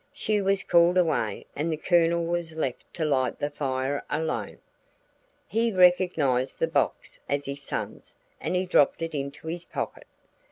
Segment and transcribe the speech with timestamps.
[0.13, 4.57] She was called away and the Colonel was left to light the fire alone.
[5.45, 10.07] He recognized the box as his son's and he dropped it into his pocket.